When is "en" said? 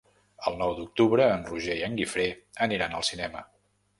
1.33-1.43, 1.87-1.99